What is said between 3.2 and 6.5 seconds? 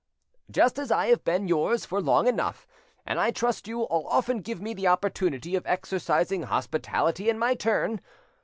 trust you will often give me the opportunity of exercising